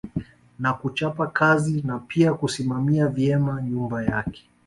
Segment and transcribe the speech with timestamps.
[0.59, 4.49] Na kuchapa kazi na pia kusimamia vyema nyumba yake